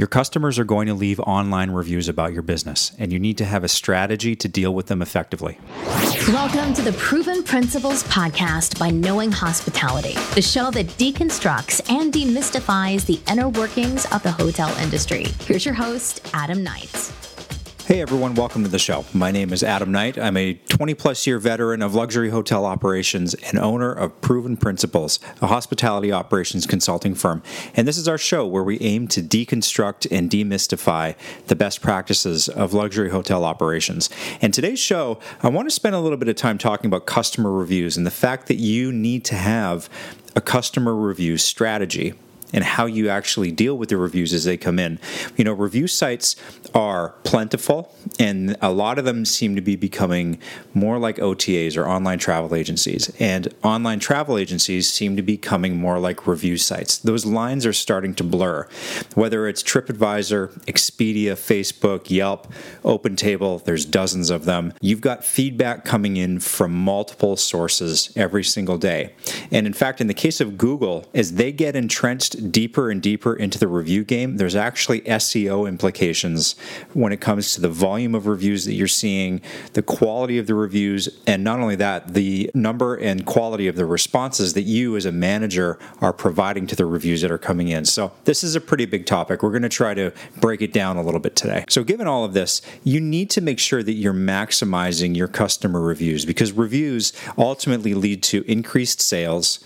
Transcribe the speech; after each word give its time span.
Your 0.00 0.06
customers 0.06 0.58
are 0.58 0.64
going 0.64 0.86
to 0.86 0.94
leave 0.94 1.20
online 1.20 1.72
reviews 1.72 2.08
about 2.08 2.32
your 2.32 2.40
business, 2.40 2.92
and 2.98 3.12
you 3.12 3.18
need 3.18 3.36
to 3.36 3.44
have 3.44 3.64
a 3.64 3.68
strategy 3.68 4.34
to 4.34 4.48
deal 4.48 4.74
with 4.74 4.86
them 4.86 5.02
effectively. 5.02 5.58
Welcome 6.28 6.72
to 6.72 6.80
the 6.80 6.94
Proven 6.94 7.42
Principles 7.42 8.02
podcast 8.04 8.78
by 8.78 8.88
Knowing 8.88 9.30
Hospitality, 9.30 10.14
the 10.34 10.40
show 10.40 10.70
that 10.70 10.86
deconstructs 10.86 11.86
and 11.90 12.14
demystifies 12.14 13.04
the 13.04 13.20
inner 13.30 13.50
workings 13.50 14.06
of 14.10 14.22
the 14.22 14.32
hotel 14.32 14.74
industry. 14.78 15.26
Here's 15.40 15.66
your 15.66 15.74
host, 15.74 16.26
Adam 16.32 16.62
Knight. 16.62 17.12
Hey 17.90 18.00
everyone, 18.00 18.36
welcome 18.36 18.62
to 18.62 18.68
the 18.68 18.78
show. 18.78 19.04
My 19.12 19.32
name 19.32 19.52
is 19.52 19.64
Adam 19.64 19.90
Knight. 19.90 20.16
I'm 20.16 20.36
a 20.36 20.54
20 20.54 20.94
plus 20.94 21.26
year 21.26 21.40
veteran 21.40 21.82
of 21.82 21.92
luxury 21.92 22.30
hotel 22.30 22.64
operations 22.64 23.34
and 23.34 23.58
owner 23.58 23.92
of 23.92 24.20
Proven 24.20 24.56
Principles, 24.56 25.18
a 25.42 25.48
hospitality 25.48 26.12
operations 26.12 26.66
consulting 26.66 27.16
firm. 27.16 27.42
And 27.74 27.88
this 27.88 27.98
is 27.98 28.06
our 28.06 28.16
show 28.16 28.46
where 28.46 28.62
we 28.62 28.78
aim 28.78 29.08
to 29.08 29.20
deconstruct 29.20 30.06
and 30.08 30.30
demystify 30.30 31.16
the 31.48 31.56
best 31.56 31.82
practices 31.82 32.48
of 32.48 32.72
luxury 32.72 33.10
hotel 33.10 33.44
operations. 33.44 34.08
And 34.40 34.54
today's 34.54 34.78
show, 34.78 35.18
I 35.42 35.48
want 35.48 35.66
to 35.66 35.74
spend 35.74 35.96
a 35.96 36.00
little 36.00 36.16
bit 36.16 36.28
of 36.28 36.36
time 36.36 36.58
talking 36.58 36.86
about 36.86 37.06
customer 37.06 37.50
reviews 37.50 37.96
and 37.96 38.06
the 38.06 38.12
fact 38.12 38.46
that 38.46 38.58
you 38.58 38.92
need 38.92 39.24
to 39.24 39.34
have 39.34 39.90
a 40.36 40.40
customer 40.40 40.94
review 40.94 41.36
strategy 41.36 42.14
and 42.52 42.64
how 42.64 42.86
you 42.86 43.08
actually 43.08 43.50
deal 43.50 43.76
with 43.76 43.88
the 43.88 43.96
reviews 43.96 44.32
as 44.32 44.44
they 44.44 44.56
come 44.56 44.78
in. 44.78 44.98
You 45.36 45.44
know, 45.44 45.52
review 45.52 45.86
sites 45.86 46.36
are 46.74 47.10
plentiful, 47.24 47.94
and 48.18 48.56
a 48.60 48.70
lot 48.70 48.98
of 48.98 49.04
them 49.04 49.24
seem 49.24 49.54
to 49.56 49.60
be 49.60 49.76
becoming 49.76 50.38
more 50.74 50.98
like 50.98 51.16
OTAs 51.16 51.76
or 51.76 51.88
online 51.88 52.18
travel 52.18 52.54
agencies. 52.54 53.12
And 53.18 53.52
online 53.64 53.98
travel 53.98 54.38
agencies 54.38 54.92
seem 54.92 55.16
to 55.16 55.22
be 55.22 55.36
becoming 55.40 55.76
more 55.76 55.98
like 55.98 56.26
review 56.26 56.56
sites. 56.56 56.98
Those 56.98 57.24
lines 57.24 57.64
are 57.64 57.72
starting 57.72 58.14
to 58.16 58.24
blur. 58.24 58.68
Whether 59.14 59.48
it's 59.48 59.62
TripAdvisor, 59.62 60.64
Expedia, 60.66 61.32
Facebook, 61.32 62.10
Yelp, 62.10 62.52
OpenTable, 62.84 63.64
there's 63.64 63.86
dozens 63.86 64.28
of 64.28 64.44
them. 64.44 64.74
You've 64.80 65.00
got 65.00 65.24
feedback 65.24 65.84
coming 65.84 66.16
in 66.16 66.40
from 66.40 66.72
multiple 66.72 67.36
sources 67.36 68.12
every 68.16 68.44
single 68.44 68.76
day. 68.76 69.14
And 69.50 69.66
in 69.66 69.72
fact, 69.72 70.00
in 70.00 70.08
the 70.08 70.14
case 70.14 70.40
of 70.40 70.58
Google, 70.58 71.06
as 71.14 71.34
they 71.34 71.52
get 71.52 71.76
entrenched 71.76 72.39
deeper 72.40 72.90
and 72.90 73.00
deeper 73.00 73.34
into 73.34 73.58
the 73.58 73.68
review 73.68 74.04
game, 74.04 74.36
there's 74.36 74.56
actually 74.56 75.00
SEO 75.02 75.68
implications 75.68 76.56
when 76.92 77.12
it 77.12 77.20
comes 77.20 77.54
to 77.54 77.60
the 77.60 77.68
volume 77.68 78.14
of 78.14 78.26
reviews 78.26 78.64
that 78.64 78.74
you're 78.74 78.88
seeing, 78.88 79.40
the 79.74 79.82
quality 79.82 80.38
of 80.38 80.46
the 80.46 80.54
reviews, 80.54 81.08
and 81.26 81.44
not 81.44 81.60
only 81.60 81.76
that, 81.76 82.14
the 82.14 82.50
number 82.54 82.94
and 82.96 83.26
quality 83.26 83.68
of 83.68 83.76
the 83.76 83.86
responses 83.86 84.54
that 84.54 84.62
you 84.62 84.96
as 84.96 85.06
a 85.06 85.12
manager 85.12 85.78
are 86.00 86.12
providing 86.12 86.66
to 86.66 86.76
the 86.76 86.86
reviews 86.86 87.20
that 87.22 87.30
are 87.30 87.38
coming 87.38 87.68
in. 87.68 87.84
So, 87.84 88.12
this 88.24 88.42
is 88.42 88.54
a 88.54 88.60
pretty 88.60 88.86
big 88.86 89.06
topic. 89.06 89.42
We're 89.42 89.50
going 89.50 89.62
to 89.62 89.68
try 89.68 89.94
to 89.94 90.12
break 90.40 90.62
it 90.62 90.72
down 90.72 90.96
a 90.96 91.02
little 91.02 91.20
bit 91.20 91.36
today. 91.36 91.64
So, 91.68 91.84
given 91.84 92.06
all 92.06 92.24
of 92.24 92.32
this, 92.32 92.62
you 92.84 93.00
need 93.00 93.30
to 93.30 93.40
make 93.40 93.58
sure 93.58 93.82
that 93.82 93.92
you're 93.92 94.12
maximizing 94.12 95.16
your 95.16 95.28
customer 95.28 95.80
reviews 95.80 96.24
because 96.24 96.52
reviews 96.52 97.12
ultimately 97.36 97.94
lead 97.94 98.22
to 98.24 98.44
increased 98.50 99.00
sales 99.00 99.60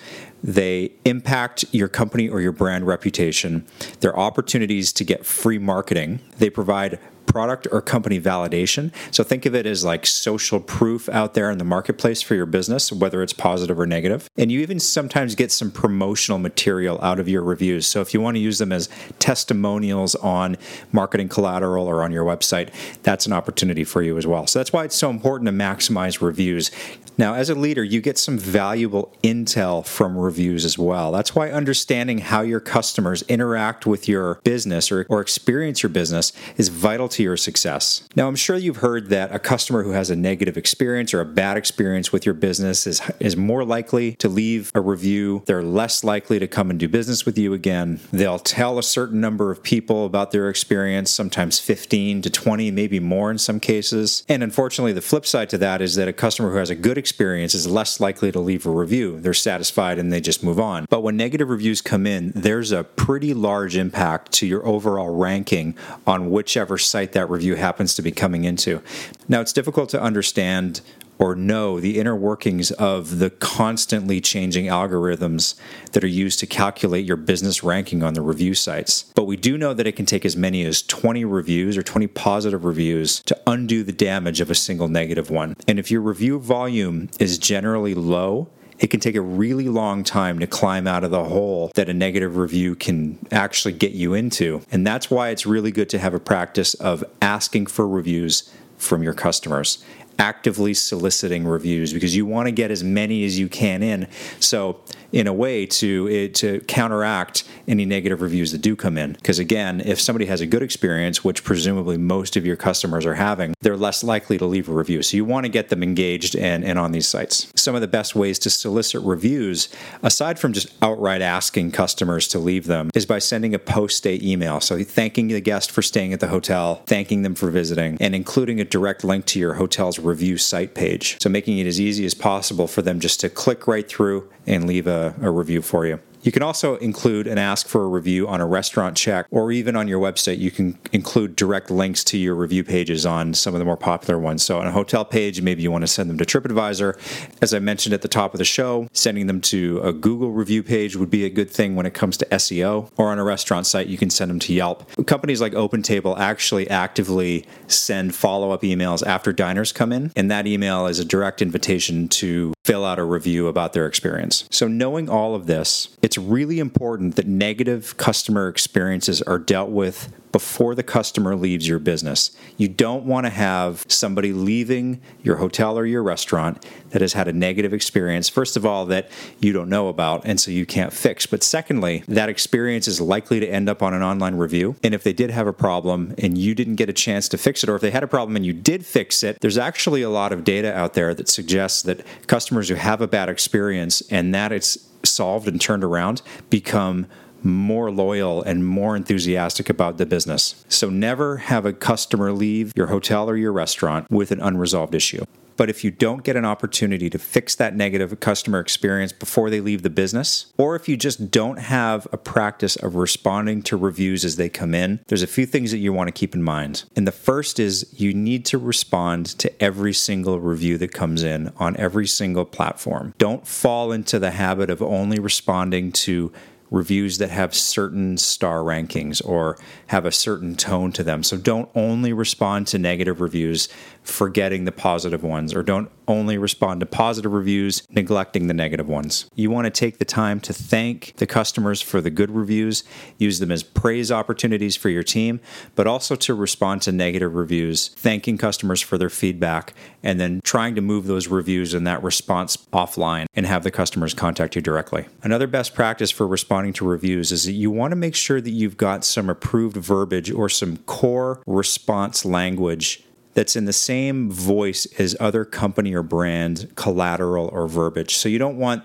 they 0.45 0.93
impact 1.07 1.65
your 1.73 1.89
company 1.89 2.29
or 2.29 2.39
your 2.39 2.53
brand 2.53 2.87
reputation. 2.87 3.67
They're 4.01 4.17
opportunities 4.17 4.93
to 4.93 5.03
get 5.03 5.25
free 5.25 5.59
marketing. 5.59 6.21
They 6.37 6.51
provide 6.51 6.99
product 7.35 7.67
or 7.73 7.83
company 7.83 8.21
validation. 8.21 8.93
So 9.11 9.25
think 9.25 9.45
of 9.45 9.57
it 9.57 9.67
as 9.67 9.85
like 9.85 10.07
social 10.07 10.61
proof 10.61 11.09
out 11.09 11.35
there 11.35 11.51
in 11.51 11.59
the 11.59 11.65
marketplace 11.65 12.23
for 12.23 12.37
your 12.37 12.47
business, 12.47 12.93
whether 12.93 13.25
it's 13.25 13.33
positive 13.33 13.81
or 13.81 13.87
negative. 13.87 14.31
And 14.37 14.53
you 14.53 14.61
even 14.61 14.79
sometimes 14.79 15.35
get 15.35 15.51
some 15.51 15.73
promotional 15.73 16.39
material 16.39 16.97
out 17.03 17.19
of 17.19 17.29
your 17.29 17.43
reviews. 17.43 17.89
So 17.89 18.01
if 18.01 18.15
you 18.15 18.21
want 18.21 18.37
to 18.37 18.41
use 18.41 18.59
them 18.59 18.71
as 18.71 18.89
testimonials 19.19 20.15
on 20.15 20.57
marketing 20.93 21.29
collateral 21.29 21.89
or 21.89 22.05
on 22.05 22.13
your 22.13 22.25
website, 22.25 22.69
that's 23.03 23.27
an 23.27 23.33
opportunity 23.33 23.83
for 23.83 24.01
you 24.01 24.17
as 24.17 24.29
well. 24.29 24.47
So 24.47 24.61
that's 24.61 24.73
why 24.73 24.85
it's 24.85 24.95
so 24.95 25.11
important 25.11 25.49
to 25.49 25.53
maximize 25.53 26.21
reviews. 26.21 26.71
Now, 27.17 27.35
as 27.35 27.49
a 27.49 27.55
leader, 27.55 27.85
you 27.85 28.01
get 28.01 28.19
some 28.19 28.39
valuable 28.39 29.13
intel 29.23 29.87
from 29.87 30.19
reviews 30.19 30.65
as 30.65 30.79
well. 30.79 31.13
That's 31.13 31.35
why 31.35 31.51
understanding 31.51 32.19
how 32.19 32.43
your 32.43 32.61
customers 32.61 33.23
interact 33.23 33.87
with 33.87 34.09
your 34.09 34.41
business 34.43 34.91
or, 34.91 35.07
or 35.09 35.21
experience 35.21 35.83
your 35.83 35.91
business 35.91 36.33
is 36.57 36.69
vital 36.69 37.09
to 37.11 37.24
your 37.25 37.37
success. 37.37 38.07
Now, 38.15 38.29
I'm 38.29 38.37
sure 38.37 38.57
you've 38.57 38.77
heard 38.77 39.09
that 39.09 39.35
a 39.35 39.39
customer 39.39 39.83
who 39.83 39.91
has 39.91 40.11
a 40.11 40.17
negative 40.17 40.57
experience 40.57 41.13
or 41.13 41.21
a 41.21 41.25
bad 41.25 41.57
experience 41.57 42.13
with 42.13 42.25
your 42.25 42.35
business 42.35 42.87
is, 42.87 43.03
is 43.19 43.37
more 43.37 43.65
likely 43.65 44.15
to 44.17 44.29
leave 44.29 44.71
a 44.75 44.81
review. 44.81 45.43
They're 45.47 45.63
less 45.63 46.05
likely 46.05 46.39
to 46.39 46.47
come 46.47 46.71
and 46.71 46.79
do 46.79 46.89
business 46.89 47.27
with 47.27 47.37
you 47.37 47.53
again. 47.53 48.01
They'll 48.13 48.39
tell 48.39 48.79
a 48.79 48.83
certain 48.83 49.21
number 49.21 49.51
of 49.51 49.63
people 49.63 50.07
about 50.07 50.31
their 50.31 50.49
experience, 50.49 51.11
sometimes 51.11 51.59
15 51.59 52.23
to 52.23 52.31
20, 52.31 52.71
maybe 52.71 53.01
more 53.01 53.31
in 53.31 53.39
some 53.39 53.59
cases. 53.59 54.25
And 54.29 54.43
unfortunately, 54.43 54.93
the 54.93 55.01
flip 55.01 55.27
side 55.27 55.49
to 55.51 55.59
that 55.59 55.81
is 55.81 55.95
that 55.97 56.07
a 56.07 56.13
customer 56.13 56.51
who 56.51 56.59
has 56.59 56.71
a 56.71 56.75
good 56.75 56.99
experience 56.99 57.55
is 57.55 57.67
less 57.67 57.99
likely 58.01 58.31
to 58.31 58.41
leave 58.41 58.67
a 58.67 58.71
review. 58.71 59.19
They're 59.19 59.35
satisfied 59.35 59.99
and 59.99 60.13
they 60.13 60.21
just 60.21 60.45
move 60.45 60.61
on. 60.61 60.87
But 60.91 61.03
when 61.03 61.17
negative 61.17 61.49
reviews 61.49 61.81
come 61.81 62.07
in, 62.07 62.33
there's 62.35 62.71
a 62.71 62.85
pretty 62.85 63.33
large 63.33 63.77
impact 63.77 64.33
to 64.33 64.47
your 64.47 64.65
overall 64.67 65.15
ranking 65.17 65.77
on 66.07 66.31
whichever 66.31 66.77
site 66.77 67.13
that 67.15 67.31
review 67.31 67.55
happens 67.55 67.95
to 67.95 68.03
be 68.03 68.13
coming 68.13 68.45
into. 68.45 68.83
Now, 69.29 69.41
it's 69.41 69.53
difficult 69.53 69.89
to 69.91 70.01
understand 70.01 70.83
or 71.19 71.35
know 71.35 71.81
the 71.81 71.99
inner 71.99 72.15
workings 72.15 72.71
of 72.73 73.19
the 73.19 73.31
constantly 73.31 74.21
changing 74.21 74.67
algorithms 74.67 75.55
that 75.93 76.03
are 76.03 76.09
used 76.09 76.39
to 76.41 76.47
calculate 76.47 77.05
your 77.05 77.17
business 77.17 77.63
ranking 77.63 78.03
on 78.03 78.15
the 78.15 78.21
review 78.21 78.55
sites. 78.55 79.05
But 79.15 79.25
we 79.25 79.37
do 79.37 79.57
know 79.57 79.75
that 79.75 79.87
it 79.87 79.93
can 79.93 80.07
take 80.07 80.25
as 80.25 80.37
many 80.37 80.65
as 80.65 80.83
20 80.83 81.25
reviews 81.25 81.77
or 81.77 81.83
20 81.83 82.09
positive 82.09 82.65
reviews 82.65 83.21
to 83.23 83.41
undo 83.47 83.83
the 83.83 83.93
damage 83.93 84.41
of 84.41 84.51
a 84.51 84.55
single 84.55 84.89
negative 84.89 85.31
one. 85.31 85.55
And 85.69 85.79
if 85.79 85.91
your 85.91 86.01
review 86.01 86.39
volume 86.39 87.09
is 87.19 87.39
generally 87.39 87.95
low, 87.95 88.49
it 88.79 88.89
can 88.89 89.01
take 89.01 89.15
a 89.15 89.21
really 89.21 89.69
long 89.69 90.05
time 90.05 90.39
to 90.39 90.47
climb 90.47 90.87
out 90.87 91.05
of 91.05 91.11
the 91.11 91.25
hole 91.25 91.71
that 91.75 91.89
a 91.89 91.95
negative 91.95 92.37
review 92.37 92.75
can 92.75 93.19
actually 93.31 93.73
get 93.73 93.93
you 93.93 94.15
into. 94.15 94.63
And 94.71 94.87
that's 94.87 95.11
why 95.11 95.31
it's 95.31 95.47
really 95.47 95.71
good 95.71 95.89
to 95.91 95.99
have 95.99 96.15
a 96.15 96.21
practice 96.21 96.75
of 96.75 97.05
asking 97.23 97.67
for 97.67 97.87
reviews 97.87 98.51
from 98.77 99.03
your 99.03 99.15
customers 99.15 99.83
actively 100.19 100.75
soliciting 100.75 101.47
reviews 101.47 101.93
because 101.93 102.15
you 102.17 102.27
want 102.27 102.47
to 102.47 102.53
get 102.53 102.71
as 102.71 102.83
many 102.83 103.25
as 103.25 103.39
you 103.39 103.49
can 103.49 103.83
in. 103.83 104.09
So, 104.41 104.81
in 105.13 105.29
a 105.29 105.33
way, 105.33 105.65
to 105.65 106.29
to 106.29 106.61
counteract 106.61 107.45
any 107.69 107.85
negative 107.85 108.21
reviews 108.21 108.51
that 108.53 108.61
do 108.61 108.75
come 108.75 108.99
in, 108.99 109.13
because 109.13 109.39
again, 109.39 109.81
if 109.85 110.01
somebody 110.01 110.27
has 110.27 110.41
a 110.41 110.47
good 110.47 110.63
experience, 110.63 111.23
which 111.23 111.45
presumably 111.45 111.97
most 111.97 112.37
of 112.37 112.45
your 112.45 112.57
customers 112.57 113.07
are 113.07 113.15
having, 113.15 113.55
they're 113.61 113.77
less 113.77 114.03
likely 114.03 114.39
to 114.39 114.45
leave 114.45 114.69
a 114.69 114.73
review. 114.73 115.03
So 115.03 115.17
you 115.17 115.25
want 115.25 115.45
to 115.45 115.51
get 115.51 115.69
them 115.69 115.83
engaged 115.83 116.35
and, 116.35 116.65
and 116.65 116.79
on 116.79 116.93
these 116.93 117.07
sites. 117.07 117.53
Some 117.55 117.75
of 117.75 117.81
the 117.81 117.89
best 117.89 118.15
ways 118.15 118.39
to 118.41 118.51
solicit 118.51 119.03
reviews, 119.03 119.69
aside 120.03 120.39
from 120.39 120.53
just 120.53 120.69
outright 120.83 121.23
asking 121.23 121.71
customers 121.71 122.27
to 122.29 122.39
leave 122.39 122.67
them, 122.67 122.91
is 122.95 123.07
by 123.07 123.21
sending 123.21 123.55
a 123.55 123.59
post-stay 123.59 124.19
email. 124.23 124.61
So 124.61 124.83
thanking 124.83 125.29
the 125.29 125.41
guest 125.41 125.71
for 125.71 125.83
staying 125.83 126.13
at 126.13 126.21
the 126.21 126.29
hotel, 126.29 126.83
thanking 126.87 127.23
them 127.23 127.35
for 127.35 127.51
visiting, 127.51 127.97
and 128.01 128.15
including 128.15 128.61
a 128.61 128.65
direct 128.65 129.05
link 129.05 129.27
to 129.27 129.39
your 129.39 129.55
hotel's 129.55 129.99
review 130.05 130.39
site 130.39 130.75
page. 130.75 131.17
So 131.21 131.29
making 131.29 131.59
it 131.59 131.67
as 131.67 131.81
easy 131.81 132.05
as 132.05 132.15
possible 132.15 132.67
for 132.67 132.83
them 132.83 133.01
just 133.01 133.21
to 133.21 133.29
click 133.29 133.67
right 133.67 133.89
through 133.89 134.31
and 134.47 134.67
leave 134.67 134.87
a, 134.87 135.15
a 135.21 135.31
review 135.31 135.63
for 135.63 135.87
you. 135.87 136.01
You 136.25 136.33
can 136.33 136.43
also 136.43 136.77
include 136.77 137.27
and 137.27 137.39
ask 137.39 137.69
for 137.69 137.85
a 137.85 137.87
review 137.87 138.27
on 138.27 138.41
a 138.41 138.47
restaurant 138.47 138.97
check, 138.97 139.27
or 139.31 139.53
even 139.53 139.77
on 139.77 139.89
your 139.89 140.01
website, 140.01 140.39
you 140.39 140.51
can 140.51 140.79
include 140.91 141.37
direct 141.37 141.71
links 141.71 142.03
to 142.05 142.17
your 142.17 142.35
review 142.35 142.65
pages 142.65 143.05
on 143.05 143.35
some 143.35 143.55
of 143.55 143.59
the 143.59 143.65
more 143.67 143.77
popular 143.77 144.19
ones. 144.19 144.43
So, 144.43 144.59
on 144.59 144.67
a 144.67 144.73
hotel 144.73 145.05
page, 145.05 145.43
maybe 145.43 145.63
you 145.63 145.71
want 145.71 145.83
to 145.83 145.87
send 145.87 146.09
them 146.09 146.17
to 146.17 146.25
TripAdvisor. 146.25 146.97
As 147.43 147.53
I 147.53 147.59
mentioned 147.59 147.93
at 147.93 148.01
the 148.01 148.09
top 148.09 148.33
of 148.33 148.39
the 148.39 148.45
show, 148.47 148.89
sending 148.95 149.27
them 149.27 149.43
to 149.43 149.81
a 149.85 149.93
Google 149.93 150.31
review 150.31 150.63
page 150.63 150.97
would 150.97 151.11
be 151.11 151.27
a 151.27 151.31
good 151.31 151.51
thing 151.51 151.77
when 151.77 151.85
it 151.85 151.93
comes 151.93 152.17
to 152.17 152.27
SEO. 152.27 152.91
Or 152.97 153.11
on 153.11 153.19
a 153.19 153.25
restaurant 153.25 153.67
site, 153.67 153.89
you 153.89 153.99
can 153.99 154.09
send 154.09 154.31
them 154.31 154.39
to 154.41 154.55
Yelp. 154.55 154.91
Companies 155.07 155.43
like 155.43 155.53
OpenTable 155.53 156.19
actually 156.19 156.71
actively 156.71 157.47
send 157.67 158.15
follow 158.15 158.51
up 158.51 158.63
emails 158.63 159.07
after 159.07 159.31
diners 159.31 159.73
come 159.73 159.93
in, 159.93 160.11
and 160.17 160.31
that 160.31 160.47
email 160.47 160.87
is 160.87 160.99
a 160.99 161.05
direct 161.05 161.43
invitation 161.43 162.09
to 162.09 162.55
fill 162.65 162.87
out 162.87 162.99
a 162.99 163.05
review 163.05 163.47
about 163.47 163.75
their 163.75 163.87
experience. 163.87 164.49
So, 164.51 164.67
knowing 164.67 165.11
all 165.11 165.35
of 165.35 165.45
this, 165.45 165.95
it's 166.01 166.14
really 166.19 166.59
important 166.59 167.17
that 167.17 167.27
negative 167.27 167.97
customer 167.97 168.49
experiences 168.49 169.23
are 169.23 169.39
dealt 169.39 169.71
with 169.71 170.13
before 170.35 170.75
the 170.75 170.83
customer 170.83 171.37
leaves 171.37 171.69
your 171.69 171.79
business. 171.79 172.37
You 172.57 172.67
don't 172.67 173.05
want 173.05 173.25
to 173.25 173.31
have 173.31 173.87
somebody 173.89 174.33
leaving 174.33 175.01
your 175.23 175.37
hotel 175.37 175.79
or 175.79 175.87
your 175.87 176.03
restaurant 176.03 176.67
that 176.91 177.01
has 177.03 177.13
had 177.13 177.29
a 177.29 177.33
negative 177.33 177.73
experience, 177.73 178.29
first 178.29 178.57
of 178.57 178.67
all, 178.67 178.85
that 178.87 179.09
you 179.39 179.53
don't 179.53 179.69
know 179.69 179.87
about 179.87 180.23
and 180.25 180.41
so 180.41 180.51
you 180.51 180.67
can't 180.67 180.93
fix. 180.93 181.25
But 181.25 181.45
secondly, 181.45 182.03
that 182.09 182.29
experience 182.29 182.89
is 182.89 183.01
likely 183.01 183.39
to 183.39 183.47
end 183.47 183.69
up 183.69 183.81
on 183.81 183.95
an 183.95 184.03
online 184.03 184.35
review. 184.35 184.75
And 184.83 184.93
if 184.93 185.05
they 185.05 185.13
did 185.13 185.31
have 185.31 185.47
a 185.47 185.53
problem 185.53 186.17
and 186.19 186.37
you 186.37 186.53
didn't 186.53 186.77
get 186.77 186.89
a 186.89 186.93
chance 186.93 187.29
to 187.29 187.39
fix 187.39 187.63
it, 187.63 187.69
or 187.69 187.77
if 187.77 187.83
they 187.83 187.93
had 187.93 188.03
a 188.03 188.09
problem 188.09 188.35
and 188.35 188.45
you 188.45 188.53
did 188.53 188.85
fix 188.85 189.23
it, 189.23 189.39
there's 189.41 189.57
actually 189.57 190.03
a 190.03 190.11
lot 190.11 190.33
of 190.33 190.43
data 190.43 190.77
out 190.77 190.95
there 190.95 191.15
that 191.15 191.29
suggests 191.29 191.83
that 191.83 192.05
customers 192.27 192.69
who 192.69 192.75
have 192.75 193.01
a 193.01 193.07
bad 193.07 193.29
experience 193.29 194.03
and 194.11 194.35
that 194.35 194.51
it's 194.51 194.79
solved 195.05 195.49
and 195.49 195.61
turned 195.61 195.85
around 195.85 196.23
become 196.51 197.07
more 197.45 197.91
loyal 197.91 198.43
and 198.43 198.67
more 198.67 198.97
enthusiastic 198.97 199.69
about 199.69 199.99
the 199.99 200.07
business. 200.07 200.65
So 200.69 200.91
never 200.91 201.39
have 201.39 201.67
a 201.67 201.73
customer 201.73 202.33
leave 202.33 202.73
your 202.77 202.89
hotel 202.89 203.29
or 203.29 203.37
your 203.37 203.53
restaurant 203.53 204.11
with 204.11 204.31
an 204.31 204.41
unresolved 204.41 204.95
issue. 204.95 205.25
But 205.57 205.71
if 205.71 205.85
you 205.85 205.91
don't 205.91 206.25
get 206.25 206.37
an 206.37 206.45
opportunity 206.45 207.09
to 207.11 207.19
fix 207.19 207.55
that 207.57 207.77
negative 207.77 208.19
customer 208.21 208.61
experience 208.61 209.13
before 209.13 209.51
they 209.51 209.61
leave 209.61 209.83
the 209.83 209.91
business, 209.91 210.53
or 210.59 210.75
if 210.77 210.89
you 210.89 210.97
just 210.97 211.31
don't 211.31 211.59
have 211.59 212.07
a 212.13 212.17
practice 212.17 212.77
of 212.77 212.97
responding 212.97 213.63
to 213.63 213.77
reviews 213.77 214.25
as 214.25 214.37
they 214.37 214.49
come 214.49 214.75
in, 214.75 215.01
there's 215.07 215.23
a 215.23 215.29
few 215.29 215.47
things 215.47 215.71
that 215.71 215.79
you 215.79 215.93
want 215.93 216.09
to 216.09 216.13
keep 216.13 216.35
in 216.35 216.43
mind. 216.43 216.85
And 216.97 217.07
the 217.07 217.13
first 217.13 217.61
is 217.61 217.87
you 217.97 218.13
need 218.13 218.45
to 218.47 218.59
respond 218.59 219.27
to 219.39 219.63
every 219.63 219.93
single 219.93 220.41
review 220.41 220.79
that 220.79 220.93
comes 220.93 221.23
in 221.23 221.53
on 221.57 221.77
every 221.77 222.07
single 222.07 222.45
platform. 222.45 223.15
Don't 223.19 223.47
fall 223.47 223.93
into 223.93 224.19
the 224.19 224.33
habit 224.33 224.71
of 224.71 224.83
only 224.83 225.19
responding 225.19 225.93
to 225.93 226.33
reviews 226.75 227.19
that 227.19 227.31
have 227.31 227.55
certain 227.55 228.19
star 228.19 228.59
rankings 228.59 229.25
or 229.25 229.57
have 229.87 230.05
a 230.05 230.13
certain 230.13 230.57
tone 230.57 230.93
to 230.93 231.05
them. 231.05 231.23
So 231.23 231.37
don't 231.37 231.69
only 231.75 232.13
respond 232.13 232.67
to 232.69 232.79
negative 232.79 233.21
reviews, 233.21 233.69
forgetting 234.03 234.65
the 234.65 234.73
positive 234.73 235.23
ones, 235.23 235.55
or 235.55 235.63
don't 235.63 235.89
only 236.07 236.37
respond 236.37 236.81
to 236.81 236.87
positive 236.87 237.33
reviews, 237.33 237.87
neglecting 237.91 238.49
the 238.49 238.55
negative 238.55 238.89
ones. 238.89 239.31
You 239.35 239.51
want 239.51 239.67
to 239.67 239.71
take 239.71 239.99
the 239.99 240.05
time 240.05 240.41
to 240.41 240.53
thank 240.53 241.15
the 241.17 241.27
customers 241.27 241.81
for 241.81 242.01
the 242.01 242.11
good 242.11 242.31
reviews, 242.31 242.85
use 243.19 243.39
them 243.39 243.51
as 243.51 243.63
praise 243.63 244.13
opportunities 244.13 244.77
for 244.77 244.91
your 244.91 245.03
team, 245.03 245.41
but 245.75 245.87
also 245.87 246.17
to 246.17 246.35
respond 246.35 246.83
to 246.83 246.93
negative 246.93 247.35
reviews, 247.35 247.89
thanking 247.89 248.37
customers 248.37 248.81
for 248.81 248.99
their 248.99 249.09
feedback, 249.09 249.73
and 250.03 250.21
then 250.21 250.41
trying 250.45 250.75
to 250.75 250.81
move 250.81 251.07
those 251.07 251.29
reviews 251.29 251.73
and 251.73 251.87
that 251.87 252.03
response 252.03 252.57
offline 252.73 253.27
and 253.35 253.47
have 253.47 253.63
the 253.63 253.71
customers 253.71 254.13
contact 254.13 254.57
you 254.57 254.61
directly. 254.61 255.07
Another 255.23 255.47
best 255.47 255.75
practice 255.75 256.11
for 256.11 256.27
responding 256.27 256.64
to 256.73 256.85
reviews 256.85 257.31
is 257.31 257.45
that 257.45 257.53
you 257.53 257.71
want 257.71 257.93
to 257.93 257.97
make 257.97 258.15
sure 258.15 258.41
that 258.41 258.51
you've 258.51 258.77
got 258.77 259.05
some 259.05 259.29
approved 259.29 259.77
verbiage 259.77 260.31
or 260.31 260.49
some 260.49 260.79
core 260.79 261.43
response 261.47 262.25
language 262.25 263.05
that's 263.35 263.57
in 263.57 263.65
the 263.65 263.73
same 263.73 264.31
voice 264.31 264.87
as 264.99 265.17
other 265.21 265.45
company 265.45 265.93
or 265.93 266.03
brand 266.03 266.73
collateral 266.77 267.49
or 267.53 267.69
verbiage. 267.69 268.17
So 268.17 268.29
you 268.29 268.39
don't 268.39 268.57
want 268.57 268.85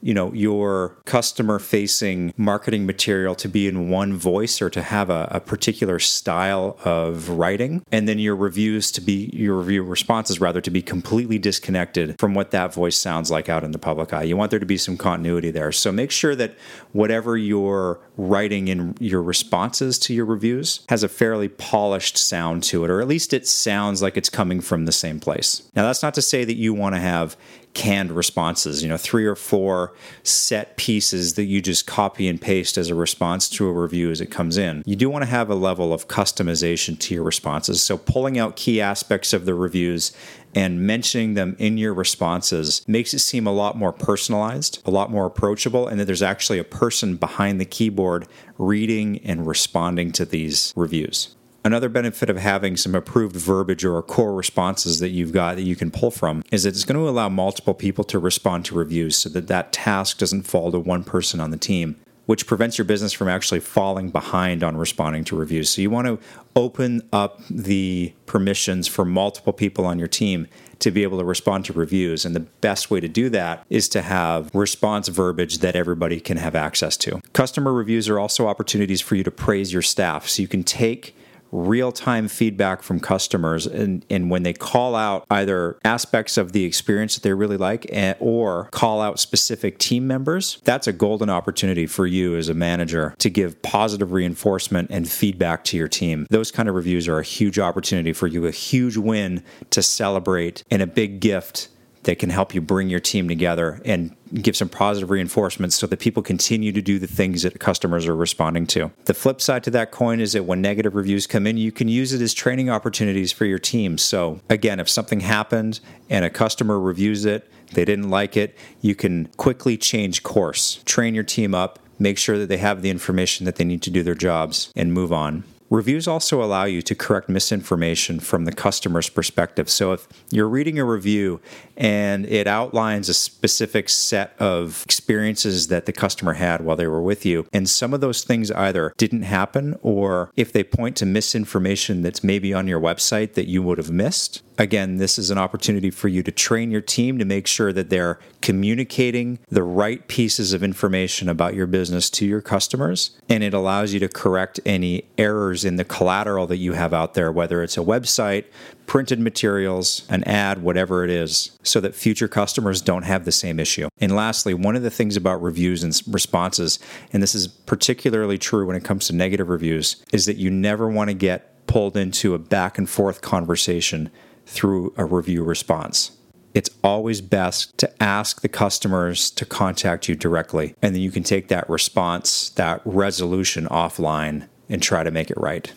you 0.00 0.14
know 0.14 0.32
your 0.32 0.96
customer 1.04 1.58
facing 1.58 2.32
marketing 2.36 2.86
material 2.86 3.34
to 3.34 3.48
be 3.48 3.66
in 3.66 3.88
one 3.90 4.14
voice 4.14 4.62
or 4.62 4.70
to 4.70 4.82
have 4.82 5.10
a, 5.10 5.28
a, 5.30 5.40
particular 5.40 5.98
style 5.98 6.78
of 6.84 7.28
writing 7.30 7.82
and 7.90 8.06
then 8.06 8.18
your 8.18 8.36
reviews 8.36 8.92
to 8.92 9.00
be 9.00 9.30
your 9.32 9.56
review 9.56 9.82
responses 9.82 10.40
rather 10.40 10.60
to 10.60 10.70
be 10.70 10.82
completely 10.82 11.38
disconnected 11.38 12.18
from 12.18 12.34
what 12.34 12.50
that 12.50 12.72
voice 12.74 12.96
sounds 12.96 13.30
like 13.30 13.48
out 13.48 13.64
in 13.64 13.72
the 13.72 13.78
public 13.78 14.12
eye. 14.12 14.22
You 14.22 14.36
want 14.36 14.50
there 14.50 14.60
to 14.60 14.66
be 14.66 14.76
some 14.76 14.96
continuity 14.96 15.50
there. 15.50 15.72
So 15.72 15.90
make 15.90 16.10
sure 16.10 16.34
that 16.36 16.54
whatever 16.92 17.36
you're 17.36 18.00
writing 18.16 18.68
in 18.68 18.94
your 19.00 19.22
responses 19.22 19.98
to 20.00 20.14
your 20.14 20.26
reviews 20.26 20.80
has 20.88 21.02
a 21.02 21.08
fairly 21.08 21.48
polished 21.48 22.18
sound 22.18 22.62
to 22.64 22.84
it 22.84 22.90
or 22.90 23.00
at 23.00 23.08
least 23.08 23.32
it 23.32 23.46
sounds 23.46 24.02
like 24.02 24.16
it's 24.16 24.30
coming 24.30 24.60
from 24.60 24.84
the 24.84 24.92
same 24.92 25.20
place. 25.20 25.62
Now 25.74 25.84
that's 25.84 26.02
not 26.02 26.14
to 26.14 26.22
say 26.22 26.44
that 26.44 26.56
you 26.56 26.74
want 26.74 26.94
to 26.94 27.00
have 27.00 27.36
canned 27.78 28.10
responses, 28.10 28.82
you 28.82 28.88
know, 28.88 28.96
three 28.96 29.24
or 29.24 29.36
four 29.36 29.94
set 30.24 30.76
pieces 30.76 31.34
that 31.34 31.44
you 31.44 31.62
just 31.62 31.86
copy 31.86 32.26
and 32.26 32.40
paste 32.40 32.76
as 32.76 32.90
a 32.90 32.94
response 32.94 33.48
to 33.48 33.68
a 33.68 33.72
review 33.72 34.10
as 34.10 34.20
it 34.20 34.32
comes 34.32 34.58
in. 34.58 34.82
You 34.84 34.96
do 34.96 35.08
want 35.08 35.22
to 35.22 35.30
have 35.30 35.48
a 35.48 35.54
level 35.54 35.92
of 35.92 36.08
customization 36.08 36.98
to 36.98 37.14
your 37.14 37.22
responses. 37.22 37.80
So 37.80 37.96
pulling 37.96 38.36
out 38.36 38.56
key 38.56 38.80
aspects 38.80 39.32
of 39.32 39.44
the 39.44 39.54
reviews 39.54 40.10
and 40.56 40.80
mentioning 40.88 41.34
them 41.34 41.54
in 41.60 41.78
your 41.78 41.94
responses 41.94 42.82
makes 42.88 43.14
it 43.14 43.20
seem 43.20 43.46
a 43.46 43.52
lot 43.52 43.76
more 43.76 43.92
personalized, 43.92 44.82
a 44.84 44.90
lot 44.90 45.12
more 45.12 45.26
approachable, 45.26 45.86
and 45.86 46.00
that 46.00 46.06
there's 46.06 46.20
actually 46.20 46.58
a 46.58 46.64
person 46.64 47.14
behind 47.14 47.60
the 47.60 47.64
keyboard 47.64 48.26
reading 48.58 49.18
and 49.18 49.46
responding 49.46 50.10
to 50.10 50.24
these 50.24 50.72
reviews. 50.74 51.36
Another 51.68 51.90
benefit 51.90 52.30
of 52.30 52.38
having 52.38 52.78
some 52.78 52.94
approved 52.94 53.36
verbiage 53.36 53.84
or 53.84 54.00
core 54.00 54.32
responses 54.32 55.00
that 55.00 55.10
you've 55.10 55.32
got 55.32 55.56
that 55.56 55.64
you 55.64 55.76
can 55.76 55.90
pull 55.90 56.10
from 56.10 56.42
is 56.50 56.62
that 56.62 56.70
it's 56.70 56.86
going 56.86 56.98
to 56.98 57.06
allow 57.06 57.28
multiple 57.28 57.74
people 57.74 58.04
to 58.04 58.18
respond 58.18 58.64
to 58.64 58.74
reviews 58.74 59.18
so 59.18 59.28
that 59.28 59.48
that 59.48 59.70
task 59.70 60.16
doesn't 60.16 60.44
fall 60.44 60.72
to 60.72 60.78
one 60.78 61.04
person 61.04 61.40
on 61.40 61.50
the 61.50 61.58
team 61.58 61.96
which 62.24 62.46
prevents 62.46 62.76
your 62.76 62.84
business 62.86 63.12
from 63.12 63.26
actually 63.28 63.60
falling 63.60 64.10
behind 64.10 64.62
on 64.62 64.76
responding 64.76 65.24
to 65.24 65.34
reviews. 65.34 65.70
So 65.70 65.80
you 65.80 65.88
want 65.88 66.06
to 66.06 66.18
open 66.54 67.02
up 67.10 67.40
the 67.48 68.12
permissions 68.26 68.86
for 68.86 69.06
multiple 69.06 69.54
people 69.54 69.86
on 69.86 69.98
your 69.98 70.08
team 70.08 70.46
to 70.80 70.90
be 70.90 71.02
able 71.02 71.18
to 71.18 71.24
respond 71.24 71.64
to 71.66 71.72
reviews. 71.72 72.26
And 72.26 72.36
the 72.36 72.40
best 72.40 72.90
way 72.90 73.00
to 73.00 73.08
do 73.08 73.30
that 73.30 73.64
is 73.70 73.88
to 73.90 74.02
have 74.02 74.54
response 74.54 75.08
verbiage 75.08 75.58
that 75.58 75.74
everybody 75.74 76.20
can 76.20 76.36
have 76.36 76.54
access 76.54 76.98
to. 76.98 77.22
Customer 77.32 77.72
reviews 77.72 78.10
are 78.10 78.18
also 78.18 78.46
opportunities 78.46 79.00
for 79.00 79.16
you 79.16 79.24
to 79.24 79.30
praise 79.30 79.72
your 79.72 79.82
staff. 79.82 80.28
So 80.28 80.42
you 80.42 80.48
can 80.48 80.64
take 80.64 81.14
real 81.52 81.92
time 81.92 82.28
feedback 82.28 82.82
from 82.82 83.00
customers. 83.00 83.66
And, 83.66 84.04
and 84.10 84.30
when 84.30 84.42
they 84.42 84.52
call 84.52 84.94
out 84.94 85.24
either 85.30 85.78
aspects 85.84 86.36
of 86.36 86.52
the 86.52 86.64
experience 86.64 87.14
that 87.14 87.22
they 87.22 87.32
really 87.32 87.56
like 87.56 87.86
and, 87.92 88.16
or 88.20 88.68
call 88.70 89.00
out 89.00 89.18
specific 89.18 89.78
team 89.78 90.06
members, 90.06 90.60
that's 90.64 90.86
a 90.86 90.92
golden 90.92 91.30
opportunity 91.30 91.86
for 91.86 92.06
you 92.06 92.36
as 92.36 92.48
a 92.48 92.54
manager 92.54 93.14
to 93.18 93.30
give 93.30 93.60
positive 93.62 94.12
reinforcement 94.12 94.90
and 94.90 95.08
feedback 95.08 95.64
to 95.64 95.76
your 95.76 95.88
team. 95.88 96.26
Those 96.30 96.50
kind 96.50 96.68
of 96.68 96.74
reviews 96.74 97.08
are 97.08 97.18
a 97.18 97.24
huge 97.24 97.58
opportunity 97.58 98.12
for 98.12 98.26
you, 98.26 98.46
a 98.46 98.50
huge 98.50 98.96
win 98.96 99.42
to 99.70 99.82
celebrate 99.82 100.62
and 100.70 100.82
a 100.82 100.86
big 100.86 101.20
gift 101.20 101.68
that 102.08 102.18
can 102.18 102.30
help 102.30 102.54
you 102.54 102.62
bring 102.62 102.88
your 102.88 103.00
team 103.00 103.28
together 103.28 103.82
and 103.84 104.16
give 104.32 104.56
some 104.56 104.70
positive 104.70 105.10
reinforcements 105.10 105.76
so 105.76 105.86
that 105.86 106.00
people 106.00 106.22
continue 106.22 106.72
to 106.72 106.80
do 106.80 106.98
the 106.98 107.06
things 107.06 107.42
that 107.42 107.60
customers 107.60 108.06
are 108.06 108.16
responding 108.16 108.66
to. 108.66 108.90
The 109.04 109.12
flip 109.12 109.42
side 109.42 109.62
to 109.64 109.70
that 109.72 109.90
coin 109.90 110.18
is 110.18 110.32
that 110.32 110.44
when 110.44 110.62
negative 110.62 110.94
reviews 110.94 111.26
come 111.26 111.46
in, 111.46 111.58
you 111.58 111.70
can 111.70 111.86
use 111.86 112.14
it 112.14 112.22
as 112.22 112.32
training 112.32 112.70
opportunities 112.70 113.30
for 113.30 113.44
your 113.44 113.58
team. 113.58 113.98
So, 113.98 114.40
again, 114.48 114.80
if 114.80 114.88
something 114.88 115.20
happened 115.20 115.80
and 116.08 116.24
a 116.24 116.30
customer 116.30 116.80
reviews 116.80 117.26
it, 117.26 117.46
they 117.74 117.84
didn't 117.84 118.08
like 118.08 118.38
it, 118.38 118.56
you 118.80 118.94
can 118.94 119.26
quickly 119.36 119.76
change 119.76 120.22
course, 120.22 120.80
train 120.86 121.14
your 121.14 121.24
team 121.24 121.54
up, 121.54 121.78
make 121.98 122.16
sure 122.16 122.38
that 122.38 122.46
they 122.46 122.56
have 122.56 122.80
the 122.80 122.88
information 122.88 123.44
that 123.44 123.56
they 123.56 123.64
need 123.64 123.82
to 123.82 123.90
do 123.90 124.02
their 124.02 124.14
jobs, 124.14 124.72
and 124.74 124.94
move 124.94 125.12
on. 125.12 125.44
Reviews 125.70 126.08
also 126.08 126.42
allow 126.42 126.64
you 126.64 126.80
to 126.80 126.94
correct 126.94 127.28
misinformation 127.28 128.20
from 128.20 128.46
the 128.46 128.52
customer's 128.52 129.10
perspective. 129.10 129.68
So 129.68 129.92
if 129.92 130.08
you're 130.30 130.48
reading 130.48 130.78
a 130.78 130.84
review 130.84 131.40
and 131.76 132.24
it 132.24 132.46
outlines 132.46 133.10
a 133.10 133.14
specific 133.14 133.90
set 133.90 134.34
of 134.38 134.82
experiences 134.86 135.68
that 135.68 135.84
the 135.84 135.92
customer 135.92 136.34
had 136.34 136.62
while 136.62 136.76
they 136.76 136.86
were 136.86 137.02
with 137.02 137.26
you, 137.26 137.46
and 137.52 137.68
some 137.68 137.92
of 137.92 138.00
those 138.00 138.24
things 138.24 138.50
either 138.52 138.94
didn't 138.96 139.22
happen 139.22 139.78
or 139.82 140.30
if 140.36 140.52
they 140.52 140.64
point 140.64 140.96
to 140.96 141.06
misinformation 141.06 142.00
that's 142.00 142.24
maybe 142.24 142.54
on 142.54 142.66
your 142.66 142.80
website 142.80 143.34
that 143.34 143.46
you 143.46 143.62
would 143.62 143.76
have 143.76 143.90
missed, 143.90 144.42
again, 144.58 144.96
this 144.96 145.18
is 145.18 145.30
an 145.30 145.38
opportunity 145.38 145.88
for 145.90 146.08
you 146.08 146.22
to 146.24 146.32
train 146.32 146.70
your 146.70 146.80
team 146.80 147.18
to 147.18 147.24
make 147.24 147.46
sure 147.46 147.72
that 147.72 147.88
they're 147.88 148.18
communicating 148.42 149.38
the 149.48 149.62
right 149.62 150.06
pieces 150.08 150.52
of 150.52 150.62
information 150.62 151.28
about 151.28 151.54
your 151.54 151.66
business 151.66 152.10
to 152.10 152.26
your 152.26 152.42
customers. 152.42 153.12
And 153.28 153.42
it 153.42 153.54
allows 153.54 153.92
you 153.92 154.00
to 154.00 154.08
correct 154.08 154.60
any 154.66 155.04
errors 155.16 155.64
in 155.64 155.76
the 155.76 155.84
collateral 155.84 156.46
that 156.48 156.56
you 156.56 156.72
have 156.72 156.92
out 156.92 157.14
there, 157.14 157.30
whether 157.30 157.62
it's 157.62 157.78
a 157.78 157.82
website, 157.82 158.46
printed 158.86 159.20
materials, 159.20 160.06
an 160.08 160.24
ad, 160.24 160.62
whatever 160.62 161.04
it 161.04 161.10
is, 161.10 161.56
so 161.62 161.80
that 161.80 161.94
future 161.94 162.28
customers 162.28 162.82
don't 162.82 163.04
have 163.04 163.24
the 163.24 163.32
same 163.32 163.60
issue. 163.60 163.88
And 164.00 164.14
lastly, 164.14 164.54
one 164.54 164.76
of 164.76 164.82
the 164.82 164.90
things 164.90 165.16
about 165.16 165.42
reviews 165.42 165.84
and 165.84 165.98
responses, 166.08 166.78
and 167.12 167.22
this 167.22 167.34
is 167.34 167.46
particularly 167.46 168.38
true 168.38 168.66
when 168.66 168.76
it 168.76 168.84
comes 168.84 169.06
to 169.06 169.14
negative 169.14 169.48
reviews, 169.48 170.02
is 170.12 170.26
that 170.26 170.36
you 170.36 170.50
never 170.50 170.88
want 170.88 171.10
to 171.10 171.14
get 171.14 171.66
pulled 171.66 171.98
into 171.98 172.34
a 172.34 172.38
back 172.38 172.78
and 172.78 172.88
forth 172.88 173.20
conversation 173.20 174.10
through 174.48 174.94
a 174.96 175.04
review 175.04 175.44
response. 175.44 176.12
It's 176.54 176.70
always 176.82 177.20
best 177.20 177.76
to 177.78 178.02
ask 178.02 178.40
the 178.40 178.48
customers 178.48 179.30
to 179.32 179.44
contact 179.44 180.08
you 180.08 180.16
directly, 180.16 180.74
and 180.82 180.94
then 180.94 181.02
you 181.02 181.10
can 181.10 181.22
take 181.22 181.48
that 181.48 181.68
response, 181.68 182.48
that 182.50 182.80
resolution 182.84 183.66
offline, 183.66 184.48
and 184.68 184.82
try 184.82 185.04
to 185.04 185.10
make 185.10 185.30
it 185.30 185.38
right. 185.38 185.72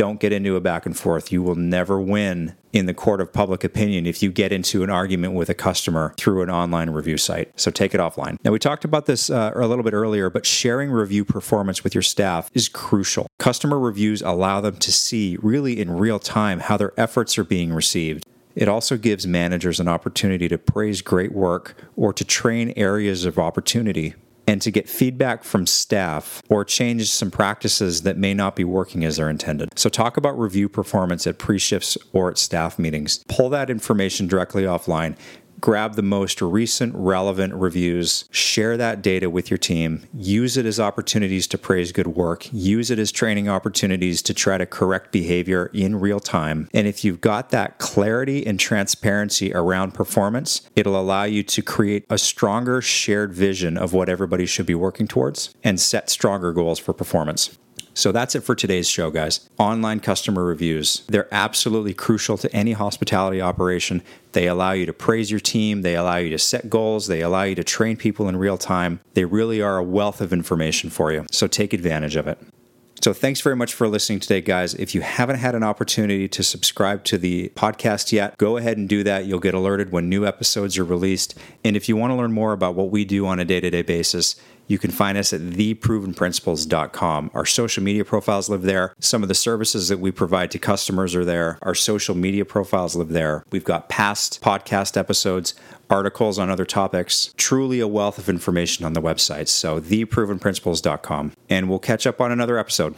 Don't 0.00 0.18
get 0.18 0.32
into 0.32 0.56
a 0.56 0.62
back 0.62 0.86
and 0.86 0.96
forth. 0.96 1.30
You 1.30 1.42
will 1.42 1.56
never 1.56 2.00
win 2.00 2.56
in 2.72 2.86
the 2.86 2.94
court 2.94 3.20
of 3.20 3.34
public 3.34 3.64
opinion 3.64 4.06
if 4.06 4.22
you 4.22 4.32
get 4.32 4.50
into 4.50 4.82
an 4.82 4.88
argument 4.88 5.34
with 5.34 5.50
a 5.50 5.54
customer 5.54 6.14
through 6.16 6.40
an 6.40 6.48
online 6.48 6.88
review 6.88 7.18
site. 7.18 7.52
So 7.60 7.70
take 7.70 7.92
it 7.92 8.00
offline. 8.00 8.38
Now, 8.42 8.50
we 8.50 8.58
talked 8.58 8.86
about 8.86 9.04
this 9.04 9.28
uh, 9.28 9.52
a 9.54 9.66
little 9.66 9.84
bit 9.84 9.92
earlier, 9.92 10.30
but 10.30 10.46
sharing 10.46 10.90
review 10.90 11.26
performance 11.26 11.84
with 11.84 11.94
your 11.94 12.00
staff 12.00 12.50
is 12.54 12.66
crucial. 12.66 13.26
Customer 13.38 13.78
reviews 13.78 14.22
allow 14.22 14.62
them 14.62 14.76
to 14.76 14.90
see 14.90 15.36
really 15.42 15.78
in 15.78 15.90
real 15.90 16.18
time 16.18 16.60
how 16.60 16.78
their 16.78 16.98
efforts 16.98 17.36
are 17.36 17.44
being 17.44 17.70
received. 17.70 18.24
It 18.54 18.68
also 18.68 18.96
gives 18.96 19.26
managers 19.26 19.80
an 19.80 19.88
opportunity 19.88 20.48
to 20.48 20.56
praise 20.56 21.02
great 21.02 21.32
work 21.32 21.76
or 21.94 22.14
to 22.14 22.24
train 22.24 22.72
areas 22.74 23.26
of 23.26 23.38
opportunity 23.38 24.14
and 24.50 24.60
to 24.60 24.72
get 24.72 24.88
feedback 24.88 25.44
from 25.44 25.64
staff 25.64 26.42
or 26.48 26.64
change 26.64 27.08
some 27.08 27.30
practices 27.30 28.02
that 28.02 28.16
may 28.16 28.34
not 28.34 28.56
be 28.56 28.64
working 28.64 29.04
as 29.04 29.16
they're 29.16 29.30
intended. 29.30 29.68
So, 29.78 29.88
talk 29.88 30.16
about 30.16 30.36
review 30.36 30.68
performance 30.68 31.24
at 31.28 31.38
pre 31.38 31.56
shifts 31.56 31.96
or 32.12 32.32
at 32.32 32.36
staff 32.36 32.76
meetings. 32.76 33.22
Pull 33.28 33.50
that 33.50 33.70
information 33.70 34.26
directly 34.26 34.64
offline 34.64 35.16
grab 35.60 35.94
the 35.94 36.02
most 36.02 36.40
recent 36.40 36.94
relevant 36.94 37.54
reviews, 37.54 38.24
share 38.30 38.76
that 38.76 39.02
data 39.02 39.28
with 39.30 39.50
your 39.50 39.58
team, 39.58 40.02
use 40.14 40.56
it 40.56 40.66
as 40.66 40.80
opportunities 40.80 41.46
to 41.46 41.58
praise 41.58 41.92
good 41.92 42.08
work, 42.08 42.48
use 42.52 42.90
it 42.90 42.98
as 42.98 43.12
training 43.12 43.48
opportunities 43.48 44.22
to 44.22 44.34
try 44.34 44.58
to 44.58 44.66
correct 44.66 45.12
behavior 45.12 45.70
in 45.72 46.00
real 46.00 46.20
time. 46.20 46.68
And 46.72 46.86
if 46.86 47.04
you've 47.04 47.20
got 47.20 47.50
that 47.50 47.78
clarity 47.78 48.46
and 48.46 48.58
transparency 48.58 49.52
around 49.54 49.92
performance, 49.92 50.62
it'll 50.74 50.98
allow 50.98 51.24
you 51.24 51.42
to 51.44 51.62
create 51.62 52.04
a 52.08 52.18
stronger 52.18 52.80
shared 52.80 53.32
vision 53.32 53.76
of 53.76 53.92
what 53.92 54.08
everybody 54.08 54.46
should 54.46 54.66
be 54.66 54.74
working 54.74 55.06
towards 55.06 55.54
and 55.62 55.80
set 55.80 56.10
stronger 56.10 56.52
goals 56.52 56.78
for 56.78 56.92
performance. 56.92 57.58
So 57.94 58.12
that's 58.12 58.34
it 58.34 58.42
for 58.42 58.54
today's 58.54 58.88
show, 58.88 59.10
guys. 59.10 59.48
Online 59.58 60.00
customer 60.00 60.44
reviews. 60.44 61.02
They're 61.08 61.32
absolutely 61.32 61.94
crucial 61.94 62.38
to 62.38 62.54
any 62.54 62.72
hospitality 62.72 63.40
operation. 63.40 64.02
They 64.32 64.46
allow 64.46 64.72
you 64.72 64.86
to 64.86 64.92
praise 64.92 65.30
your 65.30 65.40
team, 65.40 65.82
they 65.82 65.96
allow 65.96 66.16
you 66.16 66.30
to 66.30 66.38
set 66.38 66.70
goals, 66.70 67.08
they 67.08 67.20
allow 67.20 67.42
you 67.42 67.54
to 67.56 67.64
train 67.64 67.96
people 67.96 68.28
in 68.28 68.36
real 68.36 68.58
time. 68.58 69.00
They 69.14 69.24
really 69.24 69.60
are 69.60 69.78
a 69.78 69.82
wealth 69.82 70.20
of 70.20 70.32
information 70.32 70.90
for 70.90 71.12
you. 71.12 71.26
So 71.30 71.46
take 71.46 71.72
advantage 71.72 72.16
of 72.16 72.26
it. 72.26 72.38
So, 73.02 73.14
thanks 73.14 73.40
very 73.40 73.56
much 73.56 73.72
for 73.72 73.88
listening 73.88 74.20
today, 74.20 74.42
guys. 74.42 74.74
If 74.74 74.94
you 74.94 75.00
haven't 75.00 75.36
had 75.36 75.54
an 75.54 75.62
opportunity 75.62 76.28
to 76.28 76.42
subscribe 76.42 77.02
to 77.04 77.16
the 77.16 77.48
podcast 77.56 78.12
yet, 78.12 78.36
go 78.36 78.58
ahead 78.58 78.76
and 78.76 78.86
do 78.86 79.02
that. 79.04 79.24
You'll 79.24 79.40
get 79.40 79.54
alerted 79.54 79.90
when 79.90 80.10
new 80.10 80.26
episodes 80.26 80.76
are 80.76 80.84
released. 80.84 81.34
And 81.64 81.78
if 81.78 81.88
you 81.88 81.96
want 81.96 82.10
to 82.10 82.14
learn 82.14 82.34
more 82.34 82.52
about 82.52 82.74
what 82.74 82.90
we 82.90 83.06
do 83.06 83.26
on 83.26 83.40
a 83.40 83.44
day 83.46 83.58
to 83.58 83.70
day 83.70 83.80
basis, 83.80 84.36
you 84.70 84.78
can 84.78 84.92
find 84.92 85.18
us 85.18 85.32
at 85.32 85.40
theprovenprinciples.com. 85.40 87.30
Our 87.34 87.44
social 87.44 87.82
media 87.82 88.04
profiles 88.04 88.48
live 88.48 88.62
there. 88.62 88.94
Some 89.00 89.24
of 89.24 89.28
the 89.28 89.34
services 89.34 89.88
that 89.88 89.98
we 89.98 90.12
provide 90.12 90.52
to 90.52 90.60
customers 90.60 91.16
are 91.16 91.24
there. 91.24 91.58
Our 91.62 91.74
social 91.74 92.14
media 92.14 92.44
profiles 92.44 92.94
live 92.94 93.08
there. 93.08 93.42
We've 93.50 93.64
got 93.64 93.88
past 93.88 94.40
podcast 94.40 94.96
episodes, 94.96 95.54
articles 95.90 96.38
on 96.38 96.50
other 96.50 96.64
topics. 96.64 97.34
Truly 97.36 97.80
a 97.80 97.88
wealth 97.88 98.18
of 98.18 98.28
information 98.28 98.84
on 98.84 98.92
the 98.92 99.02
website. 99.02 99.48
So, 99.48 99.80
theprovenprinciples.com. 99.80 101.32
And 101.48 101.68
we'll 101.68 101.80
catch 101.80 102.06
up 102.06 102.20
on 102.20 102.30
another 102.30 102.56
episode. 102.56 102.94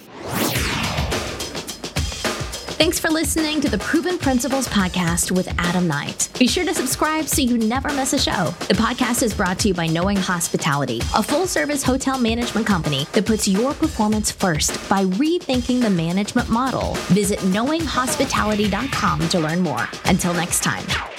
Thanks 2.83 2.99
for 2.99 3.11
listening 3.11 3.61
to 3.61 3.69
the 3.69 3.79
Proven 3.79 4.19
Principles 4.19 4.67
Podcast 4.67 5.31
with 5.31 5.47
Adam 5.57 5.87
Knight. 5.87 6.29
Be 6.37 6.49
sure 6.49 6.65
to 6.65 6.75
subscribe 6.75 7.27
so 7.27 7.41
you 7.41 7.57
never 7.57 7.89
miss 7.93 8.13
a 8.13 8.19
show. 8.19 8.47
The 8.67 8.75
podcast 8.75 9.23
is 9.23 9.33
brought 9.33 9.61
to 9.61 9.69
you 9.69 9.75
by 9.75 9.87
Knowing 9.87 10.17
Hospitality, 10.17 11.01
a 11.15 11.23
full 11.23 11.47
service 11.47 11.85
hotel 11.85 12.19
management 12.19 12.67
company 12.67 13.07
that 13.13 13.25
puts 13.25 13.47
your 13.47 13.73
performance 13.73 14.33
first 14.33 14.73
by 14.89 15.05
rethinking 15.05 15.81
the 15.81 15.91
management 15.91 16.49
model. 16.49 16.95
Visit 17.13 17.39
knowinghospitality.com 17.39 19.29
to 19.29 19.39
learn 19.39 19.61
more. 19.61 19.89
Until 20.07 20.35
next 20.35 20.65
time. 20.65 21.12